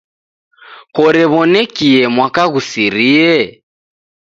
Korew'oneki 0.95 1.91
mwaka 2.15 2.43
ghusirie? 2.53 3.35